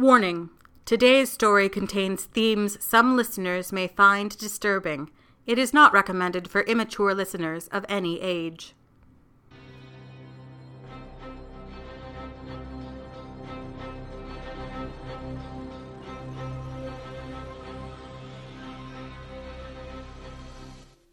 Warning 0.00 0.48
Today's 0.86 1.30
story 1.30 1.68
contains 1.68 2.24
themes 2.24 2.82
some 2.82 3.18
listeners 3.18 3.70
may 3.70 3.86
find 3.86 4.34
disturbing. 4.38 5.10
It 5.44 5.58
is 5.58 5.74
not 5.74 5.92
recommended 5.92 6.48
for 6.48 6.62
immature 6.62 7.14
listeners 7.14 7.68
of 7.68 7.84
any 7.86 8.18
age. 8.22 8.74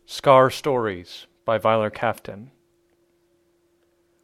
Scar 0.06 0.50
Stories 0.50 1.28
by 1.44 1.60
Vylar 1.60 1.92
Kaftan. 1.92 2.52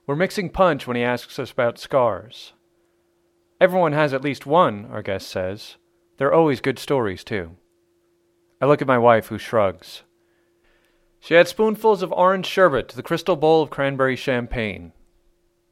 We're 0.07 0.15
mixing 0.15 0.49
punch 0.49 0.87
when 0.87 0.95
he 0.95 1.03
asks 1.03 1.37
us 1.37 1.51
about 1.51 1.77
scars. 1.77 2.53
Everyone 3.63 3.93
has 3.93 4.13
at 4.13 4.25
least 4.25 4.45
one, 4.45 4.89
our 4.91 5.01
guest 5.01 5.29
says. 5.29 5.77
They're 6.17 6.33
always 6.33 6.59
good 6.59 6.77
stories, 6.77 7.23
too. 7.23 7.51
I 8.59 8.65
look 8.65 8.81
at 8.81 8.89
my 8.89 8.97
wife, 8.97 9.27
who 9.27 9.37
shrugs. 9.37 10.03
She 11.21 11.35
had 11.35 11.47
spoonfuls 11.47 12.03
of 12.03 12.11
orange 12.11 12.45
sherbet 12.45 12.89
to 12.89 12.97
the 12.97 13.01
crystal 13.01 13.37
bowl 13.37 13.61
of 13.61 13.69
cranberry 13.69 14.17
champagne. 14.17 14.91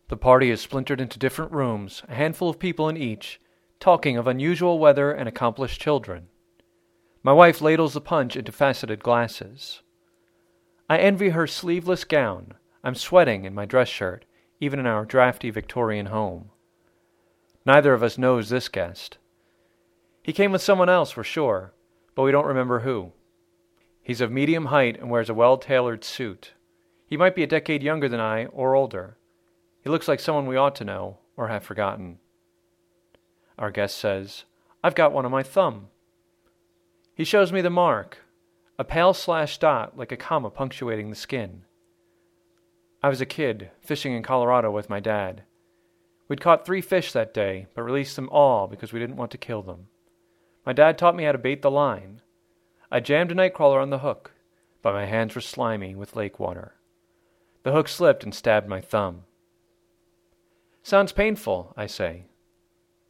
The 0.07 0.15
party 0.15 0.51
is 0.51 0.61
splintered 0.61 1.01
into 1.01 1.19
different 1.19 1.51
rooms, 1.51 2.01
a 2.07 2.15
handful 2.15 2.49
of 2.49 2.59
people 2.59 2.87
in 2.87 2.95
each, 2.95 3.41
talking 3.81 4.15
of 4.15 4.25
unusual 4.25 4.79
weather 4.79 5.11
and 5.11 5.27
accomplished 5.27 5.81
children. 5.81 6.29
My 7.23 7.33
wife 7.33 7.59
ladles 7.59 7.93
the 7.93 7.99
punch 7.99 8.37
into 8.37 8.53
faceted 8.53 9.03
glasses. 9.03 9.81
I 10.89 10.97
envy 10.97 11.31
her 11.31 11.45
sleeveless 11.45 12.05
gown. 12.05 12.53
I'm 12.85 12.95
sweating 12.95 13.43
in 13.43 13.53
my 13.53 13.65
dress 13.65 13.89
shirt, 13.89 14.23
even 14.61 14.79
in 14.79 14.85
our 14.85 15.03
drafty 15.03 15.49
Victorian 15.49 16.05
home. 16.05 16.51
Neither 17.65 17.93
of 17.93 18.03
us 18.03 18.17
knows 18.17 18.49
this 18.49 18.67
guest. 18.67 19.17
He 20.23 20.33
came 20.33 20.51
with 20.51 20.61
someone 20.61 20.89
else, 20.89 21.11
for 21.11 21.23
sure, 21.23 21.73
but 22.15 22.23
we 22.23 22.31
don't 22.31 22.45
remember 22.45 22.79
who. 22.79 23.11
He's 24.01 24.21
of 24.21 24.31
medium 24.31 24.65
height 24.65 24.99
and 24.99 25.09
wears 25.09 25.29
a 25.29 25.33
well 25.33 25.57
tailored 25.57 26.03
suit. 26.03 26.53
He 27.05 27.17
might 27.17 27.35
be 27.35 27.43
a 27.43 27.47
decade 27.47 27.83
younger 27.83 28.09
than 28.09 28.19
I 28.19 28.45
or 28.47 28.75
older. 28.75 29.17
He 29.83 29.89
looks 29.89 30.07
like 30.07 30.19
someone 30.19 30.47
we 30.47 30.57
ought 30.57 30.75
to 30.75 30.85
know 30.85 31.19
or 31.37 31.47
have 31.47 31.63
forgotten. 31.63 32.19
Our 33.57 33.71
guest 33.71 33.97
says, 33.97 34.45
I've 34.83 34.95
got 34.95 35.11
one 35.11 35.25
on 35.25 35.31
my 35.31 35.43
thumb. 35.43 35.87
He 37.13 37.23
shows 37.23 37.51
me 37.51 37.61
the 37.61 37.69
mark, 37.69 38.19
a 38.79 38.83
pale 38.83 39.13
slash 39.13 39.59
dot 39.59 39.97
like 39.97 40.11
a 40.11 40.17
comma 40.17 40.49
punctuating 40.49 41.09
the 41.09 41.15
skin. 41.15 41.63
I 43.03 43.09
was 43.09 43.21
a 43.21 43.25
kid, 43.25 43.71
fishing 43.81 44.13
in 44.13 44.23
Colorado 44.23 44.71
with 44.71 44.89
my 44.89 44.99
dad. 44.99 45.43
We'd 46.31 46.39
caught 46.39 46.65
three 46.65 46.79
fish 46.79 47.11
that 47.11 47.33
day, 47.33 47.67
but 47.75 47.83
released 47.83 48.15
them 48.15 48.29
all 48.29 48.65
because 48.65 48.93
we 48.93 49.01
didn't 49.01 49.17
want 49.17 49.31
to 49.31 49.37
kill 49.37 49.61
them. 49.61 49.87
My 50.65 50.71
dad 50.71 50.97
taught 50.97 51.13
me 51.13 51.25
how 51.25 51.33
to 51.33 51.37
bait 51.37 51.61
the 51.61 51.69
line. 51.69 52.21
I 52.89 53.01
jammed 53.01 53.33
a 53.33 53.35
nightcrawler 53.35 53.81
on 53.81 53.89
the 53.89 53.99
hook, 53.99 54.31
but 54.81 54.93
my 54.93 55.03
hands 55.03 55.35
were 55.35 55.41
slimy 55.41 55.93
with 55.93 56.15
lake 56.15 56.39
water. 56.39 56.75
The 57.63 57.73
hook 57.73 57.89
slipped 57.89 58.23
and 58.23 58.33
stabbed 58.33 58.69
my 58.69 58.79
thumb. 58.79 59.23
Sounds 60.83 61.11
painful, 61.11 61.73
I 61.75 61.85
say. 61.85 62.27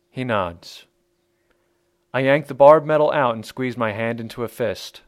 He 0.09 0.23
nods. 0.23 0.87
I 2.15 2.21
yank 2.21 2.47
the 2.47 2.55
barbed 2.55 2.87
metal 2.87 3.11
out 3.11 3.35
and 3.35 3.45
squeeze 3.45 3.77
my 3.77 3.91
hand 3.91 4.19
into 4.19 4.43
a 4.43 4.47
fist. 4.47 5.01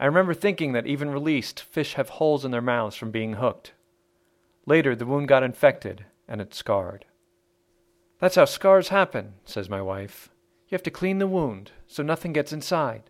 I 0.00 0.06
remember 0.06 0.32
thinking 0.32 0.72
that 0.72 0.86
even 0.86 1.10
released, 1.10 1.60
fish 1.60 1.92
have 1.92 2.08
holes 2.08 2.46
in 2.46 2.52
their 2.52 2.62
mouths 2.62 2.96
from 2.96 3.10
being 3.10 3.34
hooked. 3.34 3.74
Later, 4.64 4.96
the 4.96 5.04
wound 5.04 5.28
got 5.28 5.42
infected 5.42 6.06
and 6.26 6.40
it 6.40 6.54
scarred. 6.54 7.04
That's 8.20 8.34
how 8.34 8.44
scars 8.46 8.88
happen, 8.88 9.34
says 9.44 9.68
my 9.68 9.80
wife. 9.80 10.30
You 10.68 10.74
have 10.74 10.82
to 10.84 10.90
clean 10.90 11.18
the 11.18 11.26
wound 11.26 11.70
so 11.86 12.02
nothing 12.02 12.32
gets 12.32 12.52
inside. 12.52 13.04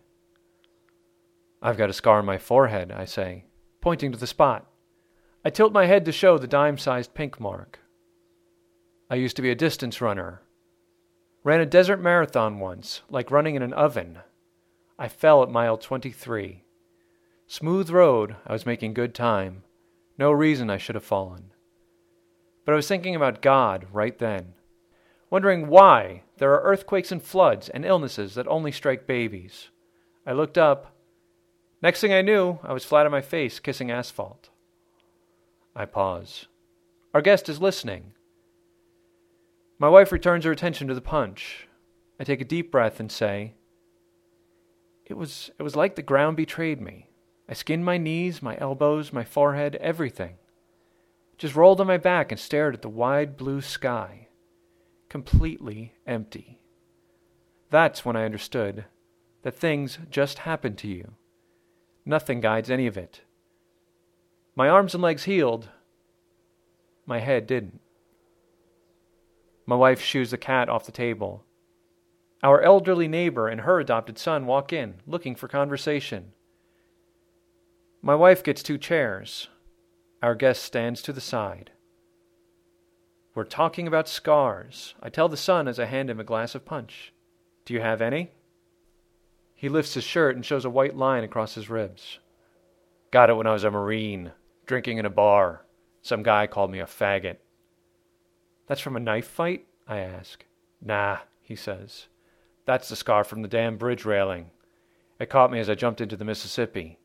I've 1.61 1.77
got 1.77 1.89
a 1.89 1.93
scar 1.93 2.19
on 2.19 2.25
my 2.25 2.37
forehead, 2.37 2.91
I 2.91 3.05
say, 3.05 3.45
pointing 3.81 4.11
to 4.11 4.17
the 4.17 4.27
spot. 4.27 4.65
I 5.43 5.49
tilt 5.49 5.73
my 5.73 5.85
head 5.85 6.05
to 6.05 6.11
show 6.11 6.37
the 6.37 6.47
dime 6.47 6.77
sized 6.77 7.13
pink 7.13 7.39
mark. 7.39 7.79
I 9.09 9.15
used 9.15 9.35
to 9.37 9.41
be 9.41 9.51
a 9.51 9.55
distance 9.55 9.99
runner. 9.99 10.41
Ran 11.43 11.59
a 11.59 11.65
desert 11.65 11.99
marathon 12.01 12.59
once, 12.59 13.01
like 13.09 13.31
running 13.31 13.55
in 13.55 13.61
an 13.61 13.73
oven. 13.73 14.19
I 14.97 15.07
fell 15.07 15.41
at 15.41 15.49
mile 15.49 15.77
23. 15.77 16.63
Smooth 17.47 17.89
road, 17.89 18.35
I 18.45 18.53
was 18.53 18.65
making 18.65 18.93
good 18.93 19.15
time. 19.15 19.63
No 20.17 20.31
reason 20.31 20.69
I 20.69 20.77
should 20.77 20.95
have 20.95 21.03
fallen. 21.03 21.51
But 22.63 22.73
I 22.73 22.75
was 22.75 22.87
thinking 22.87 23.15
about 23.15 23.41
God 23.41 23.87
right 23.91 24.17
then, 24.17 24.53
wondering 25.29 25.67
why 25.67 26.23
there 26.37 26.53
are 26.53 26.63
earthquakes 26.63 27.11
and 27.11 27.21
floods 27.21 27.69
and 27.69 27.85
illnesses 27.85 28.35
that 28.35 28.47
only 28.47 28.71
strike 28.71 29.05
babies. 29.05 29.69
I 30.25 30.33
looked 30.33 30.57
up. 30.57 30.95
Next 31.81 32.01
thing 32.01 32.13
I 32.13 32.21
knew, 32.21 32.59
I 32.63 32.73
was 32.73 32.83
flat 32.83 33.05
on 33.05 33.11
my 33.11 33.21
face, 33.21 33.59
kissing 33.59 33.91
asphalt. 33.91 34.49
I 35.75 35.85
pause. 35.85 36.47
Our 37.13 37.21
guest 37.21 37.47
is 37.49 37.61
listening. 37.61 38.13
My 39.79 39.87
wife 39.87 40.11
returns 40.11 40.45
her 40.45 40.51
attention 40.51 40.87
to 40.87 40.93
the 40.93 41.01
punch. 41.01 41.67
I 42.19 42.23
take 42.23 42.41
a 42.41 42.45
deep 42.45 42.71
breath 42.71 42.99
and 42.99 43.11
say, 43.11 43.53
It 45.05 45.15
was, 45.15 45.51
it 45.57 45.63
was 45.63 45.75
like 45.75 45.95
the 45.95 46.01
ground 46.01 46.37
betrayed 46.37 46.81
me. 46.81 47.09
I 47.47 47.53
skinned 47.53 47.85
my 47.85 47.97
knees, 47.97 48.41
my 48.43 48.57
elbows, 48.59 49.13
my 49.13 49.23
forehead, 49.23 49.75
everything. 49.77 50.35
Just 51.37 51.55
rolled 51.55 51.79
on 51.79 51.87
my 51.87 51.97
back 51.97 52.31
and 52.31 52.39
stared 52.39 52.75
at 52.75 52.81
the 52.81 52.89
wide 52.89 53.37
blue 53.37 53.61
sky. 53.61 54.27
Completely 55.09 55.93
empty. 56.05 56.59
That's 57.71 58.05
when 58.05 58.15
I 58.15 58.25
understood 58.25 58.85
that 59.41 59.55
things 59.55 59.97
just 60.09 60.39
happen 60.39 60.75
to 60.77 60.87
you. 60.87 61.13
Nothing 62.05 62.39
guides 62.39 62.69
any 62.69 62.87
of 62.87 62.97
it. 62.97 63.21
My 64.55 64.69
arms 64.69 64.93
and 64.93 65.01
legs 65.01 65.23
healed. 65.23 65.69
My 67.05 67.19
head 67.19 67.47
didn't. 67.47 67.79
My 69.65 69.75
wife 69.75 70.01
shoos 70.01 70.31
the 70.31 70.37
cat 70.37 70.69
off 70.69 70.85
the 70.85 70.91
table. 70.91 71.43
Our 72.41 72.61
elderly 72.61 73.07
neighbor 73.07 73.47
and 73.47 73.61
her 73.61 73.79
adopted 73.79 74.17
son 74.17 74.45
walk 74.45 74.71
in, 74.71 74.95
looking 75.05 75.35
for 75.35 75.47
conversation. 75.47 76.33
My 78.01 78.15
wife 78.15 78.43
gets 78.43 78.63
two 78.63 78.77
chairs. 78.77 79.49
Our 80.21 80.35
guest 80.35 80.63
stands 80.63 81.01
to 81.03 81.13
the 81.13 81.21
side. 81.21 81.71
We're 83.35 83.43
talking 83.43 83.87
about 83.87 84.07
scars. 84.07 84.95
I 85.01 85.09
tell 85.09 85.29
the 85.29 85.37
son 85.37 85.67
as 85.67 85.79
I 85.79 85.85
hand 85.85 86.09
him 86.09 86.19
a 86.19 86.23
glass 86.23 86.55
of 86.55 86.65
punch. 86.65 87.13
Do 87.65 87.73
you 87.73 87.81
have 87.81 88.01
any? 88.01 88.31
He 89.55 89.69
lifts 89.69 89.93
his 89.93 90.03
shirt 90.03 90.35
and 90.35 90.45
shows 90.45 90.65
a 90.65 90.69
white 90.69 90.95
line 90.95 91.23
across 91.23 91.55
his 91.55 91.69
ribs. 91.69 92.19
Got 93.11 93.29
it 93.29 93.35
when 93.35 93.47
I 93.47 93.53
was 93.53 93.63
a 93.63 93.71
Marine, 93.71 94.31
drinking 94.65 94.97
in 94.97 95.05
a 95.05 95.09
bar. 95.09 95.65
Some 96.01 96.23
guy 96.23 96.47
called 96.47 96.71
me 96.71 96.79
a 96.79 96.85
faggot. 96.85 97.37
That's 98.67 98.81
from 98.81 98.95
a 98.95 98.99
knife 98.99 99.27
fight? 99.27 99.65
I 99.87 99.99
ask. 99.99 100.45
Nah, 100.81 101.19
he 101.41 101.55
says. 101.55 102.07
That's 102.65 102.89
the 102.89 102.95
scar 102.95 103.23
from 103.23 103.41
the 103.41 103.47
damn 103.47 103.77
bridge 103.77 104.05
railing. 104.05 104.51
It 105.19 105.29
caught 105.29 105.51
me 105.51 105.59
as 105.59 105.69
I 105.69 105.75
jumped 105.75 106.01
into 106.01 106.15
the 106.15 106.25
Mississippi 106.25 106.99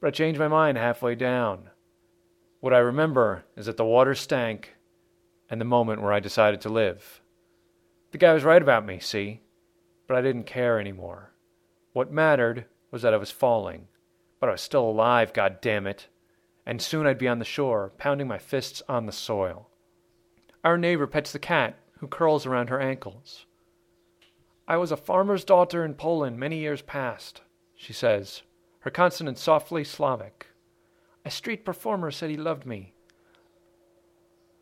but 0.00 0.08
I 0.08 0.10
changed 0.10 0.38
my 0.38 0.48
mind 0.48 0.78
halfway 0.78 1.14
down. 1.14 1.70
What 2.60 2.74
I 2.74 2.78
remember 2.78 3.44
is 3.56 3.66
that 3.66 3.76
the 3.76 3.84
water 3.84 4.14
stank 4.14 4.74
and 5.50 5.60
the 5.60 5.64
moment 5.64 6.02
where 6.02 6.12
I 6.12 6.20
decided 6.20 6.60
to 6.62 6.68
live. 6.68 7.20
The 8.12 8.18
guy 8.18 8.32
was 8.32 8.44
right 8.44 8.62
about 8.62 8.86
me, 8.86 8.98
see? 8.98 9.42
But 10.06 10.16
I 10.16 10.22
didn't 10.22 10.44
care 10.44 10.80
anymore. 10.80 11.32
What 11.92 12.12
mattered 12.12 12.66
was 12.90 13.02
that 13.02 13.14
I 13.14 13.18
was 13.18 13.30
falling, 13.30 13.88
but 14.40 14.48
I 14.48 14.52
was 14.52 14.60
still 14.60 14.88
alive, 14.88 15.32
God 15.32 15.60
damn 15.60 15.86
it! 15.86 16.08
And 16.64 16.80
soon 16.80 17.06
I'd 17.06 17.18
be 17.18 17.28
on 17.28 17.38
the 17.38 17.44
shore, 17.44 17.92
pounding 17.98 18.28
my 18.28 18.38
fists 18.38 18.82
on 18.88 19.06
the 19.06 19.12
soil. 19.12 19.68
Our 20.64 20.76
neighbor 20.78 21.06
pets 21.06 21.32
the 21.32 21.38
cat, 21.38 21.78
who 21.98 22.06
curls 22.06 22.46
around 22.46 22.68
her 22.68 22.80
ankles. 22.80 23.46
I 24.66 24.76
was 24.76 24.92
a 24.92 24.96
farmer's 24.96 25.44
daughter 25.44 25.84
in 25.84 25.94
Poland 25.94 26.38
many 26.38 26.58
years 26.58 26.82
past, 26.82 27.42
she 27.74 27.92
says, 27.92 28.42
her 28.80 28.90
consonants 28.90 29.42
softly 29.42 29.82
Slavic. 29.82 30.46
A 31.24 31.30
street 31.30 31.64
performer 31.64 32.10
said 32.10 32.30
he 32.30 32.36
loved 32.36 32.66
me. 32.66 32.94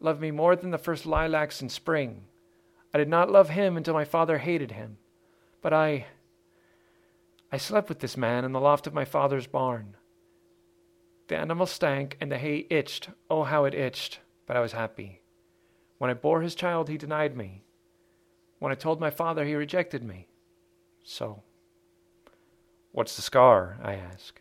Loved 0.00 0.20
me 0.20 0.30
more 0.30 0.56
than 0.56 0.70
the 0.70 0.78
first 0.78 1.06
lilacs 1.06 1.62
in 1.62 1.68
spring. 1.68 2.22
I 2.92 2.98
did 2.98 3.08
not 3.08 3.30
love 3.30 3.50
him 3.50 3.76
until 3.76 3.94
my 3.94 4.04
father 4.04 4.38
hated 4.38 4.72
him. 4.72 4.98
But 5.62 5.72
I. 5.72 6.06
I 7.50 7.56
slept 7.58 7.88
with 7.88 8.00
this 8.00 8.16
man 8.16 8.44
in 8.44 8.52
the 8.52 8.60
loft 8.60 8.86
of 8.86 8.94
my 8.94 9.04
father's 9.04 9.46
barn. 9.46 9.96
The 11.28 11.36
animal 11.36 11.66
stank 11.66 12.16
and 12.20 12.30
the 12.30 12.38
hay 12.38 12.66
itched. 12.70 13.08
Oh, 13.30 13.44
how 13.44 13.64
it 13.64 13.74
itched! 13.74 14.20
But 14.46 14.56
I 14.56 14.60
was 14.60 14.72
happy. 14.72 15.22
When 15.98 16.10
I 16.10 16.14
bore 16.14 16.42
his 16.42 16.54
child, 16.54 16.88
he 16.88 16.98
denied 16.98 17.36
me. 17.36 17.64
When 18.58 18.72
I 18.72 18.76
told 18.76 19.00
my 19.00 19.10
father, 19.10 19.44
he 19.44 19.54
rejected 19.54 20.04
me. 20.04 20.28
So. 21.02 21.42
What's 22.92 23.16
the 23.16 23.22
scar? 23.22 23.78
I 23.82 23.94
ask. 23.94 24.40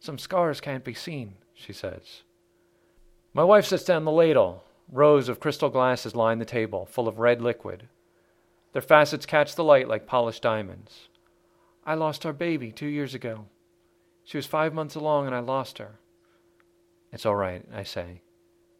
Some 0.00 0.18
scars 0.18 0.60
can't 0.60 0.84
be 0.84 0.94
seen, 0.94 1.34
she 1.54 1.72
says. 1.72 2.22
My 3.38 3.44
wife 3.44 3.66
sets 3.66 3.84
down 3.84 4.04
the 4.04 4.10
ladle. 4.10 4.64
Rows 4.90 5.28
of 5.28 5.38
crystal 5.38 5.70
glasses 5.70 6.16
line 6.16 6.40
the 6.40 6.44
table, 6.44 6.86
full 6.86 7.06
of 7.06 7.20
red 7.20 7.40
liquid. 7.40 7.88
Their 8.72 8.82
facets 8.82 9.26
catch 9.26 9.54
the 9.54 9.62
light 9.62 9.86
like 9.86 10.08
polished 10.08 10.42
diamonds. 10.42 11.08
I 11.86 11.94
lost 11.94 12.26
our 12.26 12.32
baby 12.32 12.72
two 12.72 12.88
years 12.88 13.14
ago. 13.14 13.44
She 14.24 14.38
was 14.38 14.46
five 14.46 14.74
months 14.74 14.96
along 14.96 15.26
and 15.26 15.36
I 15.36 15.38
lost 15.38 15.78
her. 15.78 16.00
It's 17.12 17.24
all 17.24 17.36
right, 17.36 17.64
I 17.72 17.84
say, 17.84 18.22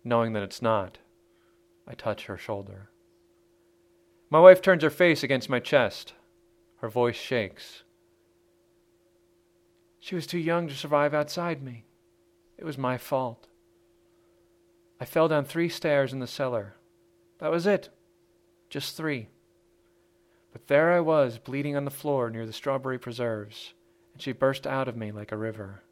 knowing 0.03 0.33
that 0.33 0.43
it's 0.43 0.61
not. 0.61 0.99
I 1.87 1.95
touch 1.95 2.27
her 2.27 2.37
shoulder. 2.37 2.91
My 4.29 4.41
wife 4.41 4.61
turns 4.61 4.83
her 4.83 4.91
face 4.91 5.23
against 5.23 5.49
my 5.49 5.61
chest. 5.61 6.15
Her 6.79 6.89
voice 6.89 7.15
shakes. 7.15 7.85
She 10.01 10.17
was 10.17 10.27
too 10.27 10.41
young 10.41 10.67
to 10.67 10.75
survive 10.75 11.15
outside 11.15 11.63
me. 11.63 11.85
It 12.57 12.65
was 12.65 12.77
my 12.77 12.99
fault. 12.99 13.47
I 15.01 15.05
fell 15.05 15.29
down 15.29 15.45
three 15.45 15.69
stairs 15.69 16.13
in 16.13 16.19
the 16.19 16.27
cellar. 16.27 16.75
That 17.39 17.51
was 17.51 17.67
it. 17.67 17.89
Just 18.69 18.97
three. 18.97 19.29
But 20.53 20.67
there 20.67 20.93
I 20.93 21.01
was, 21.01 21.39
bleeding 21.39 21.77
on 21.77 21.85
the 21.85 21.91
floor 21.91 22.31
near 22.31 22.47
the 22.47 22.53
strawberry 22.53 22.99
preserves, 22.99 23.75
and 24.13 24.21
she 24.21 24.33
burst 24.33 24.67
out 24.67 24.89
of 24.89 24.97
me 24.97 25.13
like 25.13 25.31
a 25.31 25.37
river. 25.37 25.83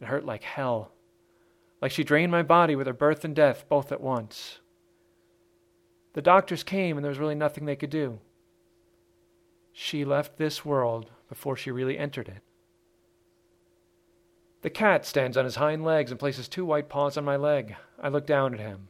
It 0.00 0.06
hurt 0.06 0.24
like 0.24 0.42
hell, 0.42 0.92
like 1.80 1.92
she 1.92 2.04
drained 2.04 2.32
my 2.32 2.42
body 2.42 2.74
with 2.74 2.86
her 2.86 2.92
birth 2.92 3.24
and 3.24 3.34
death 3.34 3.64
both 3.68 3.92
at 3.92 4.00
once. 4.00 4.60
The 6.14 6.22
doctors 6.22 6.62
came, 6.62 6.96
and 6.96 7.04
there 7.04 7.10
was 7.10 7.18
really 7.18 7.34
nothing 7.34 7.66
they 7.66 7.76
could 7.76 7.90
do. 7.90 8.18
She 9.72 10.04
left 10.04 10.38
this 10.38 10.64
world 10.64 11.10
before 11.28 11.56
she 11.56 11.70
really 11.70 11.98
entered 11.98 12.28
it. 12.28 12.42
The 14.66 14.70
cat 14.70 15.06
stands 15.06 15.36
on 15.36 15.44
his 15.44 15.54
hind 15.54 15.84
legs 15.84 16.10
and 16.10 16.18
places 16.18 16.48
two 16.48 16.64
white 16.64 16.88
paws 16.88 17.16
on 17.16 17.24
my 17.24 17.36
leg. 17.36 17.76
I 18.02 18.08
look 18.08 18.26
down 18.26 18.52
at 18.52 18.58
him. 18.58 18.88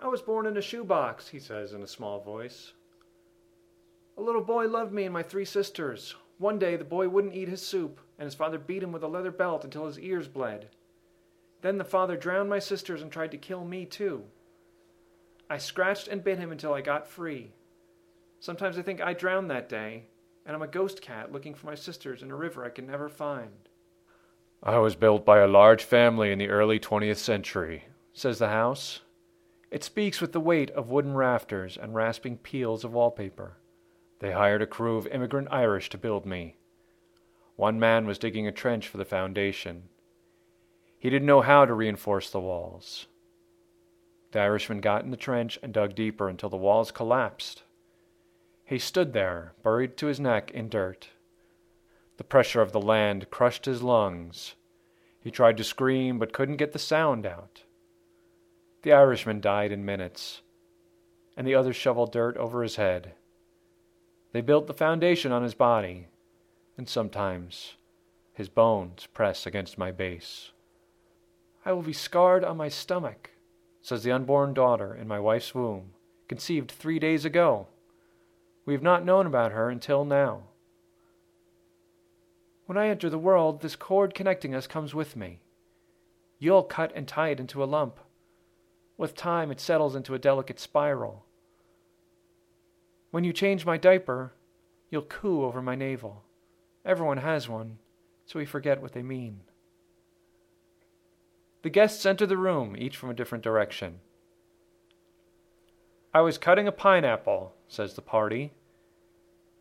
I 0.00 0.06
was 0.06 0.22
born 0.22 0.46
in 0.46 0.56
a 0.56 0.62
shoebox, 0.62 1.26
he 1.26 1.40
says 1.40 1.72
in 1.72 1.82
a 1.82 1.88
small 1.88 2.20
voice. 2.20 2.72
A 4.16 4.22
little 4.22 4.44
boy 4.44 4.68
loved 4.68 4.92
me 4.92 5.06
and 5.06 5.12
my 5.12 5.24
three 5.24 5.44
sisters. 5.44 6.14
One 6.38 6.56
day 6.56 6.76
the 6.76 6.84
boy 6.84 7.08
wouldn't 7.08 7.34
eat 7.34 7.48
his 7.48 7.66
soup, 7.66 7.98
and 8.16 8.26
his 8.26 8.36
father 8.36 8.60
beat 8.60 8.84
him 8.84 8.92
with 8.92 9.02
a 9.02 9.08
leather 9.08 9.32
belt 9.32 9.64
until 9.64 9.86
his 9.86 9.98
ears 9.98 10.28
bled. 10.28 10.68
Then 11.60 11.76
the 11.76 11.82
father 11.82 12.16
drowned 12.16 12.48
my 12.48 12.60
sisters 12.60 13.02
and 13.02 13.10
tried 13.10 13.32
to 13.32 13.38
kill 13.38 13.64
me 13.64 13.86
too. 13.86 14.22
I 15.50 15.58
scratched 15.58 16.06
and 16.06 16.22
bit 16.22 16.38
him 16.38 16.52
until 16.52 16.72
I 16.72 16.80
got 16.80 17.08
free. 17.08 17.54
Sometimes 18.38 18.78
I 18.78 18.82
think 18.82 19.00
I 19.00 19.14
drowned 19.14 19.50
that 19.50 19.68
day, 19.68 20.04
and 20.46 20.54
I'm 20.54 20.62
a 20.62 20.68
ghost 20.68 21.02
cat 21.02 21.32
looking 21.32 21.54
for 21.54 21.66
my 21.66 21.74
sisters 21.74 22.22
in 22.22 22.30
a 22.30 22.36
river 22.36 22.64
I 22.64 22.70
can 22.70 22.86
never 22.86 23.08
find. 23.08 23.50
I 24.62 24.78
was 24.78 24.94
built 24.94 25.24
by 25.24 25.38
a 25.38 25.48
large 25.48 25.82
family 25.82 26.32
in 26.32 26.38
the 26.38 26.50
early 26.50 26.78
20th 26.78 27.16
century, 27.16 27.84
says 28.12 28.38
the 28.38 28.48
house. 28.48 29.00
It 29.70 29.82
speaks 29.82 30.20
with 30.20 30.32
the 30.32 30.40
weight 30.40 30.70
of 30.72 30.90
wooden 30.90 31.14
rafters 31.14 31.78
and 31.80 31.94
rasping 31.94 32.36
peels 32.36 32.84
of 32.84 32.92
wallpaper. 32.92 33.56
They 34.18 34.32
hired 34.32 34.60
a 34.60 34.66
crew 34.66 34.98
of 34.98 35.06
immigrant 35.06 35.48
Irish 35.50 35.88
to 35.90 35.98
build 35.98 36.26
me. 36.26 36.56
One 37.56 37.80
man 37.80 38.06
was 38.06 38.18
digging 38.18 38.46
a 38.46 38.52
trench 38.52 38.86
for 38.86 38.98
the 38.98 39.04
foundation. 39.06 39.84
He 40.98 41.08
didn't 41.08 41.26
know 41.26 41.40
how 41.40 41.64
to 41.64 41.72
reinforce 41.72 42.28
the 42.28 42.40
walls. 42.40 43.06
The 44.32 44.40
Irishman 44.40 44.82
got 44.82 45.04
in 45.04 45.10
the 45.10 45.16
trench 45.16 45.58
and 45.62 45.72
dug 45.72 45.94
deeper 45.94 46.28
until 46.28 46.50
the 46.50 46.56
walls 46.58 46.90
collapsed. 46.90 47.62
He 48.64 48.78
stood 48.78 49.14
there, 49.14 49.54
buried 49.62 49.96
to 49.96 50.06
his 50.06 50.20
neck 50.20 50.50
in 50.50 50.68
dirt. 50.68 51.08
The 52.20 52.24
pressure 52.24 52.60
of 52.60 52.72
the 52.72 52.82
land 52.82 53.30
crushed 53.30 53.64
his 53.64 53.82
lungs. 53.82 54.54
He 55.22 55.30
tried 55.30 55.56
to 55.56 55.64
scream 55.64 56.18
but 56.18 56.34
couldn't 56.34 56.58
get 56.58 56.72
the 56.72 56.78
sound 56.78 57.24
out. 57.24 57.62
The 58.82 58.92
Irishman 58.92 59.40
died 59.40 59.72
in 59.72 59.86
minutes, 59.86 60.42
and 61.34 61.46
the 61.46 61.54
others 61.54 61.76
shoveled 61.76 62.12
dirt 62.12 62.36
over 62.36 62.62
his 62.62 62.76
head. 62.76 63.14
They 64.32 64.42
built 64.42 64.66
the 64.66 64.74
foundation 64.74 65.32
on 65.32 65.42
his 65.42 65.54
body, 65.54 66.08
and 66.76 66.86
sometimes 66.86 67.76
his 68.34 68.50
bones 68.50 69.06
press 69.14 69.46
against 69.46 69.78
my 69.78 69.90
base. 69.90 70.52
I 71.64 71.72
will 71.72 71.80
be 71.80 71.94
scarred 71.94 72.44
on 72.44 72.58
my 72.58 72.68
stomach, 72.68 73.30
says 73.80 74.02
the 74.02 74.12
unborn 74.12 74.52
daughter 74.52 74.94
in 74.94 75.08
my 75.08 75.18
wife's 75.18 75.54
womb, 75.54 75.94
conceived 76.28 76.70
three 76.70 76.98
days 76.98 77.24
ago. 77.24 77.68
We 78.66 78.74
have 78.74 78.82
not 78.82 79.06
known 79.06 79.24
about 79.24 79.52
her 79.52 79.70
until 79.70 80.04
now. 80.04 80.42
When 82.70 82.78
I 82.78 82.86
enter 82.86 83.10
the 83.10 83.18
world, 83.18 83.62
this 83.62 83.74
cord 83.74 84.14
connecting 84.14 84.54
us 84.54 84.68
comes 84.68 84.94
with 84.94 85.16
me. 85.16 85.40
You'll 86.38 86.62
cut 86.62 86.92
and 86.94 87.08
tie 87.08 87.30
it 87.30 87.40
into 87.40 87.64
a 87.64 87.66
lump. 87.66 87.98
With 88.96 89.16
time, 89.16 89.50
it 89.50 89.58
settles 89.58 89.96
into 89.96 90.14
a 90.14 90.20
delicate 90.20 90.60
spiral. 90.60 91.24
When 93.10 93.24
you 93.24 93.32
change 93.32 93.66
my 93.66 93.76
diaper, 93.76 94.34
you'll 94.88 95.02
coo 95.02 95.42
over 95.42 95.60
my 95.60 95.74
navel. 95.74 96.22
Everyone 96.84 97.16
has 97.16 97.48
one, 97.48 97.78
so 98.24 98.38
we 98.38 98.46
forget 98.46 98.80
what 98.80 98.92
they 98.92 99.02
mean. 99.02 99.40
The 101.62 101.70
guests 101.70 102.06
enter 102.06 102.24
the 102.24 102.36
room, 102.36 102.76
each 102.78 102.96
from 102.96 103.10
a 103.10 103.14
different 103.14 103.42
direction. 103.42 103.98
I 106.14 106.20
was 106.20 106.38
cutting 106.38 106.68
a 106.68 106.82
pineapple, 106.86 107.52
says 107.66 107.94
the 107.94 108.00
party. 108.00 108.52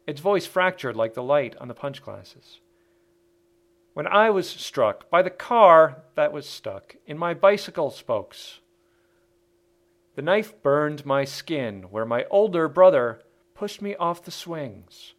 Its 0.06 0.22
voice 0.22 0.46
fractured 0.46 0.96
like 0.96 1.16
the 1.16 1.24
light 1.24 1.56
on 1.60 1.70
the 1.70 1.74
punch 1.74 2.04
glasses. 2.04 2.60
When 3.94 4.08
I 4.08 4.30
was 4.30 4.50
struck 4.50 5.10
by 5.10 5.22
the 5.22 5.30
car 5.30 6.04
that 6.16 6.32
was 6.32 6.48
stuck 6.48 6.96
in 7.06 7.18
my 7.18 7.34
bicycle 7.34 7.92
spokes. 7.92 8.60
The 10.16 10.22
knife 10.22 10.62
burned 10.62 11.06
my 11.06 11.26
skin 11.26 11.84
where 11.84 12.06
my 12.06 12.26
older 12.30 12.68
brother 12.68 13.22
pushed 13.56 13.82
me 13.82 13.96
off 13.96 14.24
the 14.24 14.32
swings. 14.32 15.14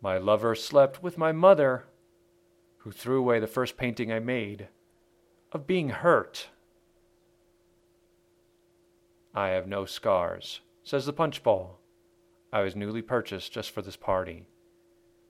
My 0.00 0.18
lover 0.18 0.54
slept 0.54 1.02
with 1.02 1.18
my 1.18 1.32
mother, 1.32 1.84
who 2.78 2.92
threw 2.92 3.18
away 3.18 3.40
the 3.40 3.46
first 3.46 3.76
painting 3.76 4.12
I 4.12 4.18
made 4.18 4.68
of 5.52 5.66
being 5.66 5.88
hurt. 5.88 6.48
I 9.34 9.48
have 9.48 9.66
no 9.66 9.84
scars, 9.84 10.60
says 10.82 11.06
the 11.06 11.12
punch 11.12 11.42
bowl. 11.42 11.78
I 12.52 12.62
was 12.62 12.76
newly 12.76 13.02
purchased 13.02 13.52
just 13.52 13.70
for 13.70 13.82
this 13.82 13.96
party. 13.96 14.46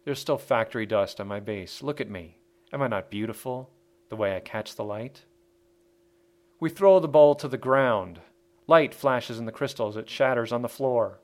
There's 0.06 0.20
still 0.20 0.38
factory 0.38 0.86
dust 0.86 1.20
on 1.20 1.26
my 1.26 1.40
base. 1.40 1.82
Look 1.82 2.00
at 2.00 2.08
me. 2.08 2.38
Am 2.72 2.80
I 2.80 2.86
not 2.86 3.10
beautiful, 3.10 3.70
the 4.08 4.14
way 4.14 4.36
I 4.36 4.40
catch 4.40 4.76
the 4.76 4.84
light? 4.84 5.24
We 6.60 6.70
throw 6.70 7.00
the 7.00 7.08
bowl 7.08 7.34
to 7.34 7.48
the 7.48 7.58
ground. 7.58 8.20
Light 8.68 8.94
flashes 8.94 9.40
in 9.40 9.46
the 9.46 9.52
crystals, 9.52 9.96
it 9.96 10.08
shatters 10.08 10.52
on 10.52 10.62
the 10.62 10.68
floor. 10.68 11.18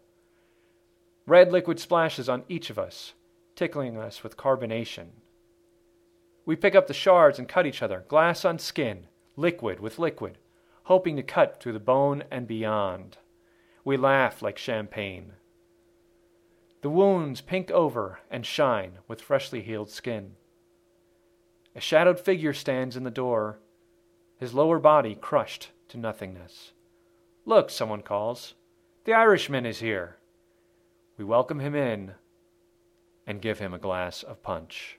Red 1.26 1.52
liquid 1.52 1.78
splashes 1.78 2.28
on 2.28 2.42
each 2.48 2.70
of 2.70 2.78
us, 2.78 3.12
tickling 3.54 3.96
us 3.96 4.24
with 4.24 4.36
carbonation. 4.36 5.10
We 6.44 6.56
pick 6.56 6.74
up 6.74 6.88
the 6.88 6.92
shards 6.92 7.38
and 7.38 7.48
cut 7.48 7.66
each 7.66 7.82
other, 7.82 8.04
glass 8.08 8.44
on 8.44 8.58
skin, 8.58 9.06
liquid 9.36 9.78
with 9.78 10.00
liquid, 10.00 10.38
hoping 10.84 11.14
to 11.14 11.22
cut 11.22 11.60
through 11.60 11.74
the 11.74 11.78
bone 11.78 12.24
and 12.32 12.48
beyond. 12.48 13.18
We 13.84 13.96
laugh 13.96 14.42
like 14.42 14.58
champagne. 14.58 15.34
The 16.82 16.90
wounds 16.90 17.40
pink 17.40 17.70
over 17.70 18.18
and 18.28 18.44
shine 18.44 18.98
with 19.06 19.22
freshly 19.22 19.62
healed 19.62 19.88
skin. 19.88 20.32
A 21.76 21.80
shadowed 21.80 22.18
figure 22.18 22.52
stands 22.52 22.96
in 22.96 23.04
the 23.04 23.10
door, 23.10 23.60
his 24.36 24.52
lower 24.52 24.80
body 24.80 25.14
crushed 25.14 25.70
to 25.88 25.96
nothingness. 25.96 26.72
Look, 27.46 27.70
someone 27.70 28.02
calls. 28.02 28.54
The 29.04 29.14
Irishman 29.14 29.64
is 29.64 29.78
here. 29.78 30.16
We 31.16 31.24
welcome 31.24 31.60
him 31.60 31.76
in 31.76 32.14
and 33.28 33.40
give 33.40 33.60
him 33.60 33.72
a 33.72 33.78
glass 33.78 34.24
of 34.24 34.42
punch. 34.42 34.98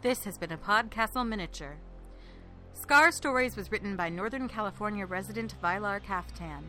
This 0.00 0.24
has 0.24 0.38
been 0.38 0.50
a 0.50 0.56
Podcastle 0.56 1.28
miniature. 1.28 1.76
Scar 2.82 3.12
Stories 3.12 3.56
was 3.56 3.70
written 3.70 3.94
by 3.94 4.08
Northern 4.08 4.48
California 4.48 5.06
resident 5.06 5.54
Vylar 5.62 6.02
Kaftan. 6.02 6.64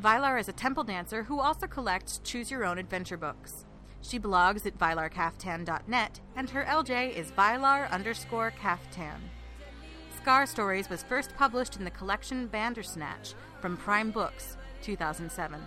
Vylar 0.00 0.38
is 0.38 0.48
a 0.48 0.52
temple 0.52 0.84
dancer 0.84 1.24
who 1.24 1.40
also 1.40 1.66
collects 1.66 2.20
choose 2.22 2.52
your 2.52 2.64
own 2.64 2.78
adventure 2.78 3.16
books. 3.16 3.64
She 4.00 4.20
blogs 4.20 4.64
at 4.64 4.78
vylarkaftan.net, 4.78 6.20
and 6.36 6.50
her 6.50 6.64
LJ 6.64 7.16
is 7.16 7.32
vylar 7.32 7.90
underscore 7.90 8.52
kaftan. 8.62 9.18
Scar 10.22 10.46
Stories 10.46 10.88
was 10.88 11.02
first 11.02 11.34
published 11.36 11.74
in 11.74 11.84
the 11.84 11.90
collection 11.90 12.46
Bandersnatch 12.46 13.34
from 13.60 13.76
Prime 13.76 14.12
Books, 14.12 14.56
2007. 14.82 15.60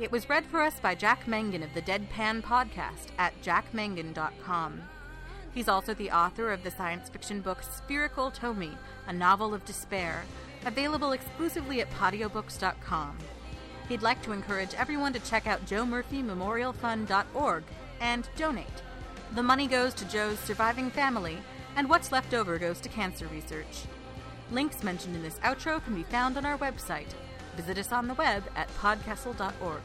It 0.00 0.10
was 0.10 0.30
read 0.30 0.46
for 0.46 0.62
us 0.62 0.80
by 0.80 0.94
Jack 0.94 1.28
Mangan 1.28 1.62
of 1.62 1.74
the 1.74 1.82
Deadpan 1.82 2.40
Podcast 2.40 3.08
at 3.18 3.34
jackmangan.com. 3.42 4.80
He's 5.58 5.68
also 5.68 5.92
the 5.92 6.12
author 6.12 6.52
of 6.52 6.62
the 6.62 6.70
science 6.70 7.08
fiction 7.08 7.40
book 7.40 7.64
Spherical 7.64 8.30
Tomi, 8.30 8.70
a 9.08 9.12
novel 9.12 9.52
of 9.52 9.64
despair, 9.64 10.22
available 10.64 11.10
exclusively 11.10 11.80
at 11.80 11.90
podiobooks.com. 11.90 13.18
He'd 13.88 14.00
like 14.00 14.22
to 14.22 14.30
encourage 14.30 14.74
everyone 14.74 15.12
to 15.14 15.18
check 15.18 15.48
out 15.48 15.66
joemurphymemorialfund.org 15.66 17.64
and 18.00 18.28
donate. 18.36 18.82
The 19.34 19.42
money 19.42 19.66
goes 19.66 19.94
to 19.94 20.04
Joe's 20.04 20.38
surviving 20.38 20.92
family, 20.92 21.38
and 21.74 21.88
what's 21.88 22.12
left 22.12 22.34
over 22.34 22.56
goes 22.56 22.78
to 22.82 22.88
cancer 22.88 23.26
research. 23.26 23.86
Links 24.52 24.84
mentioned 24.84 25.16
in 25.16 25.24
this 25.24 25.40
outro 25.40 25.84
can 25.84 25.96
be 25.96 26.04
found 26.04 26.36
on 26.36 26.46
our 26.46 26.58
website. 26.58 27.14
Visit 27.56 27.78
us 27.78 27.90
on 27.90 28.06
the 28.06 28.14
web 28.14 28.44
at 28.54 28.68
podcastle.org. 28.76 29.82